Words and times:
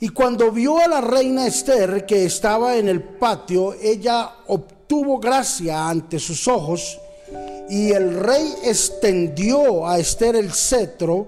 Y 0.00 0.10
cuando 0.10 0.52
vio 0.52 0.78
a 0.78 0.86
la 0.86 1.00
reina 1.00 1.46
Esther 1.46 2.06
que 2.06 2.24
estaba 2.24 2.76
en 2.76 2.88
el 2.88 3.02
patio, 3.02 3.74
ella 3.74 4.30
obtuvo 4.46 5.18
gracia 5.18 5.88
ante 5.88 6.20
sus 6.20 6.46
ojos 6.46 7.00
y 7.68 7.90
el 7.90 8.20
rey 8.20 8.54
extendió 8.64 9.88
a 9.88 9.98
Esther 9.98 10.36
el 10.36 10.52
cetro 10.52 11.26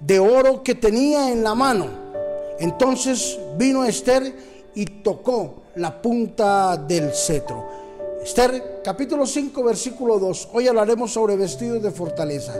de 0.00 0.18
oro 0.18 0.64
que 0.64 0.74
tenía 0.74 1.30
en 1.30 1.44
la 1.44 1.54
mano. 1.54 1.86
Entonces 2.58 3.38
vino 3.56 3.84
Esther 3.84 4.34
y 4.74 4.84
tocó 4.86 5.62
la 5.76 6.02
punta 6.02 6.76
del 6.76 7.14
cetro. 7.14 7.68
Esther 8.24 8.80
capítulo 8.82 9.24
5 9.24 9.62
versículo 9.62 10.18
2. 10.18 10.48
Hoy 10.52 10.66
hablaremos 10.66 11.12
sobre 11.12 11.36
vestidos 11.36 11.80
de 11.80 11.92
fortaleza. 11.92 12.54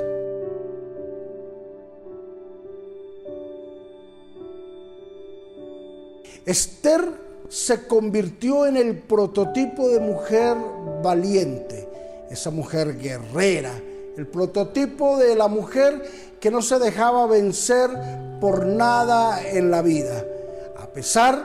Esther 6.47 7.13
se 7.49 7.87
convirtió 7.87 8.67
en 8.67 8.77
el 8.77 8.97
prototipo 8.99 9.89
de 9.89 10.01
mujer 10.01 10.57
valiente, 11.03 11.89
esa 12.31 12.51
mujer 12.51 12.97
guerrera, 12.99 13.73
el 14.17 14.27
prototipo 14.27 15.19
de 15.19 15.35
la 15.35 15.49
mujer 15.49 16.03
que 16.41 16.51
no 16.51 16.63
se 16.63 16.79
dejaba 16.79 17.27
vencer 17.27 17.91
por 18.41 18.67
nada 18.67 19.41
en 19.47 19.71
la 19.71 19.83
vida, 19.83 20.25
a 20.79 20.87
pesar 20.87 21.45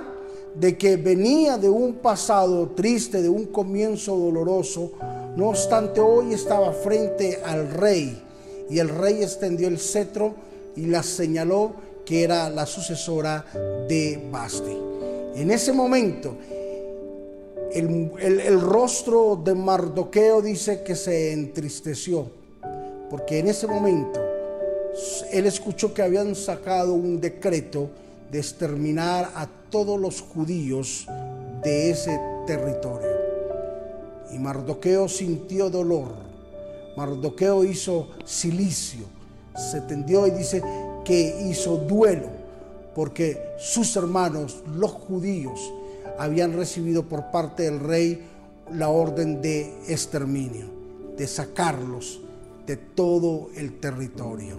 de 0.54 0.78
que 0.78 0.96
venía 0.96 1.58
de 1.58 1.70
un 1.70 1.96
pasado 1.96 2.70
triste, 2.70 3.22
de 3.22 3.30
un 3.30 3.46
comienzo 3.46 4.16
doloroso, 4.16 4.92
no 5.36 5.50
obstante 5.50 6.00
hoy 6.00 6.34
estaba 6.34 6.72
frente 6.72 7.42
al 7.44 7.70
rey 7.72 8.22
y 8.70 8.80
el 8.80 8.90
rey 8.90 9.22
extendió 9.22 9.68
el 9.68 9.80
cetro 9.80 10.34
y 10.76 10.86
la 10.86 11.04
señaló 11.04 11.74
que 12.06 12.24
era 12.24 12.50
la 12.50 12.66
sucesora 12.66 13.46
de 13.88 14.30
Basti. 14.32 14.78
En 15.36 15.52
ese 15.52 15.74
momento, 15.74 16.38
el, 17.74 18.62
rostro 18.62 19.36
de 19.44 19.54
Mardoqueo 19.54 20.42
dice 20.42 20.84
que 20.84 20.96
se 20.96 21.34
entristeció, 21.34 22.30
porque 23.10 23.40
en 23.40 23.50
ese 23.50 23.68
momento 23.68 24.22
él 25.32 25.46
escuchó 25.46 25.94
que 25.94 26.02
habían 26.02 26.36
sacado 26.36 26.94
un 26.94 27.20
decreto 27.20 27.90
de 28.32 28.40
exterminar 28.40 29.32
a 29.36 29.48
todos 29.70 30.00
los 30.00 30.22
judíos 30.22 31.06
de 31.64 31.90
ese 31.90 32.18
territorio. 32.48 33.10
Y 34.32 34.40
Mardoqueo 34.40 35.10
sintió 35.10 35.70
dolor. 35.70 36.12
Mardoqueo 36.96 37.66
hizo 37.66 38.08
silicio, 38.24 39.06
se 39.54 39.82
tendió 39.82 40.28
y 40.28 40.32
dice 40.32 40.62
que 41.06 41.48
hizo 41.50 41.78
duelo 41.78 42.46
porque 42.96 43.52
sus 43.58 43.96
hermanos, 43.98 44.64
los 44.74 44.92
judíos, 44.92 45.74
habían 46.18 46.54
recibido 46.54 47.04
por 47.04 47.30
parte 47.30 47.64
del 47.64 47.82
rey 47.82 48.26
la 48.74 48.88
orden 48.90 49.42
de 49.42 49.74
exterminio, 49.90 50.66
de 51.18 51.28
sacarlos 51.28 52.22
de 52.66 52.78
todo 52.78 53.50
el 53.58 53.80
territorio. 53.82 54.58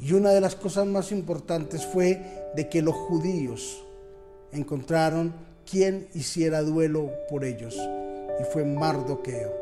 Y 0.00 0.12
una 0.12 0.30
de 0.30 0.40
las 0.40 0.54
cosas 0.54 0.86
más 0.86 1.10
importantes 1.10 1.84
fue 1.84 2.22
de 2.54 2.68
que 2.68 2.82
los 2.82 2.94
judíos 2.94 3.84
encontraron 4.52 5.34
quien 5.68 6.06
hiciera 6.14 6.62
duelo 6.62 7.10
por 7.28 7.44
ellos, 7.44 7.76
y 8.40 8.44
fue 8.52 8.64
Mardoqueo. 8.64 9.52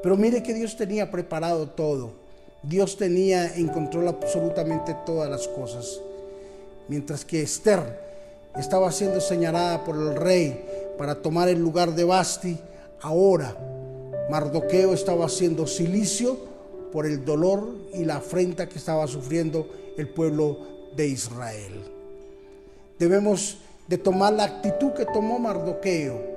Pero 0.00 0.16
mire 0.16 0.44
que 0.44 0.54
Dios 0.54 0.76
tenía 0.76 1.10
preparado 1.10 1.70
todo 1.70 2.23
Dios 2.66 2.96
tenía 2.96 3.54
en 3.56 3.68
control 3.68 4.08
absolutamente 4.08 4.96
todas 5.04 5.30
las 5.30 5.46
cosas. 5.48 6.00
Mientras 6.88 7.24
que 7.24 7.42
Esther 7.42 7.80
estaba 8.56 8.90
siendo 8.92 9.20
señalada 9.20 9.84
por 9.84 9.96
el 9.96 10.16
rey 10.16 10.64
para 10.96 11.16
tomar 11.16 11.48
el 11.48 11.58
lugar 11.60 11.94
de 11.94 12.04
Basti, 12.04 12.58
ahora 13.02 13.54
Mardoqueo 14.30 14.94
estaba 14.94 15.26
haciendo 15.26 15.66
silicio 15.66 16.38
por 16.92 17.06
el 17.06 17.24
dolor 17.24 17.68
y 17.92 18.04
la 18.04 18.16
afrenta 18.16 18.68
que 18.68 18.78
estaba 18.78 19.06
sufriendo 19.06 19.68
el 19.98 20.08
pueblo 20.08 20.58
de 20.96 21.08
Israel. 21.08 21.82
Debemos 22.98 23.58
de 23.88 23.98
tomar 23.98 24.32
la 24.32 24.44
actitud 24.44 24.92
que 24.92 25.04
tomó 25.04 25.38
Mardoqueo, 25.38 26.34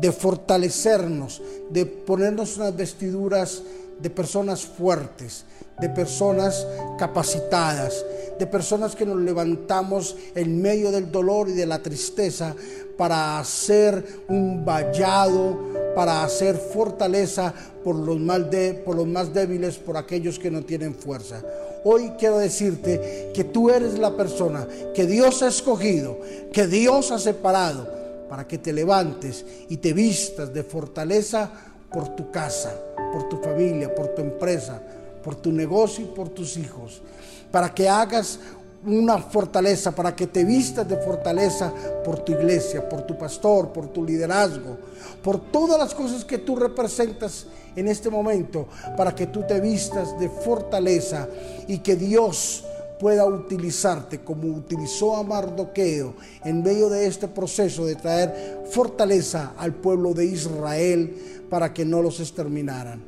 de 0.00 0.12
fortalecernos, 0.12 1.40
de 1.70 1.86
ponernos 1.86 2.56
unas 2.58 2.76
vestiduras 2.76 3.62
de 4.02 4.10
personas 4.10 4.64
fuertes, 4.64 5.44
de 5.80 5.88
personas 5.88 6.66
capacitadas, 6.98 8.04
de 8.38 8.46
personas 8.46 8.94
que 8.96 9.06
nos 9.06 9.18
levantamos 9.18 10.16
en 10.34 10.60
medio 10.60 10.90
del 10.90 11.10
dolor 11.10 11.48
y 11.48 11.52
de 11.52 11.66
la 11.66 11.82
tristeza 11.82 12.54
para 12.96 13.38
hacer 13.38 14.24
un 14.28 14.64
vallado, 14.64 15.58
para 15.94 16.24
hacer 16.24 16.56
fortaleza 16.56 17.52
por 17.82 17.96
los, 17.96 18.18
más 18.18 18.40
por 18.84 18.96
los 18.96 19.06
más 19.06 19.32
débiles, 19.32 19.76
por 19.78 19.96
aquellos 19.96 20.38
que 20.38 20.50
no 20.50 20.62
tienen 20.62 20.94
fuerza. 20.94 21.42
Hoy 21.84 22.12
quiero 22.18 22.38
decirte 22.38 23.30
que 23.34 23.44
tú 23.44 23.70
eres 23.70 23.98
la 23.98 24.14
persona 24.16 24.66
que 24.94 25.06
Dios 25.06 25.42
ha 25.42 25.48
escogido, 25.48 26.18
que 26.52 26.66
Dios 26.66 27.10
ha 27.10 27.18
separado 27.18 27.88
para 28.28 28.46
que 28.46 28.58
te 28.58 28.72
levantes 28.72 29.44
y 29.68 29.78
te 29.78 29.92
vistas 29.92 30.52
de 30.52 30.62
fortaleza 30.62 31.50
por 31.90 32.14
tu 32.14 32.30
casa, 32.30 32.72
por 33.12 33.28
tu 33.28 33.36
familia, 33.38 33.94
por 33.94 34.08
tu 34.08 34.22
empresa, 34.22 34.80
por 35.22 35.34
tu 35.34 35.52
negocio 35.52 36.04
y 36.04 36.08
por 36.08 36.28
tus 36.28 36.56
hijos, 36.56 37.02
para 37.50 37.74
que 37.74 37.88
hagas 37.88 38.40
una 38.84 39.18
fortaleza, 39.18 39.92
para 39.92 40.16
que 40.16 40.26
te 40.26 40.44
vistas 40.44 40.88
de 40.88 40.96
fortaleza 40.96 41.72
por 42.04 42.20
tu 42.20 42.32
iglesia, 42.32 42.88
por 42.88 43.02
tu 43.02 43.16
pastor, 43.18 43.72
por 43.72 43.88
tu 43.88 44.04
liderazgo, 44.04 44.78
por 45.22 45.38
todas 45.50 45.78
las 45.78 45.94
cosas 45.94 46.24
que 46.24 46.38
tú 46.38 46.56
representas 46.56 47.46
en 47.76 47.88
este 47.88 48.08
momento, 48.08 48.68
para 48.96 49.14
que 49.14 49.26
tú 49.26 49.42
te 49.46 49.60
vistas 49.60 50.18
de 50.18 50.28
fortaleza 50.28 51.28
y 51.68 51.78
que 51.78 51.96
Dios 51.96 52.64
pueda 53.00 53.24
utilizarte 53.24 54.20
como 54.20 54.54
utilizó 54.54 55.16
a 55.16 55.22
Mardoqueo 55.22 56.14
en 56.44 56.62
medio 56.62 56.90
de 56.90 57.06
este 57.06 57.26
proceso 57.28 57.86
de 57.86 57.96
traer 57.96 58.66
fortaleza 58.70 59.54
al 59.56 59.74
pueblo 59.74 60.12
de 60.12 60.26
Israel 60.26 61.46
para 61.48 61.72
que 61.72 61.86
no 61.86 62.02
los 62.02 62.20
exterminaran. 62.20 63.02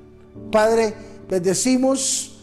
Padre, 0.50 0.94
les 1.28 1.42
decimos 1.42 2.38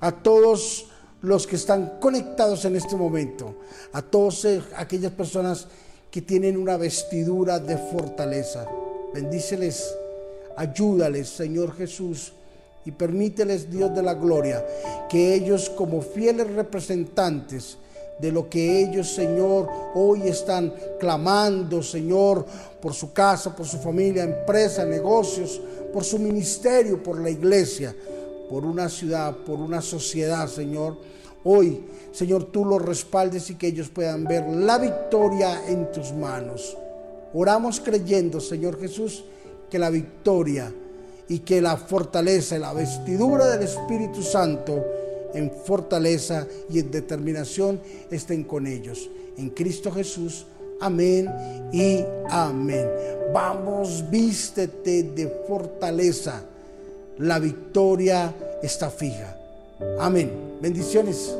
a 0.00 0.12
todos 0.12 0.86
los 1.20 1.46
que 1.46 1.56
están 1.56 1.98
conectados 2.00 2.64
en 2.64 2.74
este 2.74 2.96
momento, 2.96 3.54
a 3.92 4.00
todas 4.00 4.46
aquellas 4.76 5.12
personas 5.12 5.68
que 6.10 6.22
tienen 6.22 6.56
una 6.56 6.78
vestidura 6.78 7.58
de 7.58 7.76
fortaleza, 7.76 8.66
bendíceles, 9.12 9.94
ayúdales, 10.56 11.28
Señor 11.28 11.74
Jesús, 11.76 12.32
y 12.84 12.90
permíteles, 12.92 13.70
Dios 13.70 13.94
de 13.94 14.02
la 14.02 14.14
gloria, 14.14 14.64
que 15.08 15.34
ellos 15.34 15.70
como 15.70 16.02
fieles 16.02 16.50
representantes 16.52 17.78
de 18.18 18.30
lo 18.30 18.48
que 18.48 18.80
ellos, 18.80 19.12
Señor, 19.12 19.68
hoy 19.94 20.22
están 20.28 20.72
clamando, 21.00 21.82
Señor, 21.82 22.46
por 22.80 22.94
su 22.94 23.12
casa, 23.12 23.54
por 23.54 23.66
su 23.66 23.78
familia, 23.78 24.22
empresa, 24.22 24.84
negocios, 24.84 25.60
por 25.92 26.04
su 26.04 26.18
ministerio, 26.18 27.02
por 27.02 27.20
la 27.20 27.30
iglesia, 27.30 27.94
por 28.48 28.64
una 28.64 28.88
ciudad, 28.88 29.36
por 29.38 29.58
una 29.58 29.80
sociedad, 29.80 30.46
Señor. 30.48 30.96
Hoy, 31.42 31.84
Señor, 32.12 32.44
tú 32.44 32.64
los 32.64 32.80
respaldes 32.80 33.50
y 33.50 33.56
que 33.56 33.68
ellos 33.68 33.88
puedan 33.88 34.24
ver 34.24 34.46
la 34.48 34.78
victoria 34.78 35.62
en 35.66 35.90
tus 35.90 36.12
manos. 36.12 36.76
Oramos 37.32 37.80
creyendo, 37.80 38.40
Señor 38.40 38.78
Jesús, 38.78 39.24
que 39.68 39.78
la 39.78 39.90
victoria 39.90 40.72
y 41.28 41.40
que 41.40 41.60
la 41.60 41.76
fortaleza 41.76 42.56
y 42.56 42.60
la 42.60 42.72
vestidura 42.72 43.48
del 43.48 43.62
Espíritu 43.62 44.22
Santo 44.22 44.84
en 45.34 45.50
fortaleza 45.50 46.46
y 46.70 46.78
en 46.78 46.90
determinación 46.90 47.80
estén 48.10 48.44
con 48.44 48.66
ellos. 48.66 49.10
En 49.36 49.50
Cristo 49.50 49.90
Jesús. 49.90 50.46
Amén 50.80 51.30
y 51.72 52.04
amén. 52.28 52.88
Vamos, 53.32 54.04
vístete 54.10 55.02
de 55.02 55.28
fortaleza. 55.46 56.42
La 57.18 57.38
victoria 57.38 58.34
está 58.62 58.90
fija. 58.90 59.36
Amén. 59.98 60.58
Bendiciones. 60.60 61.34